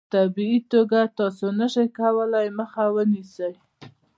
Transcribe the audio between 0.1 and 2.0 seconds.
طبیعي توګه تاسو نشئ